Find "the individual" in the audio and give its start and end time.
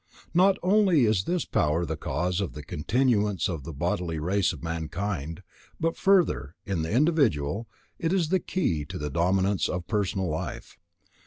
6.81-7.69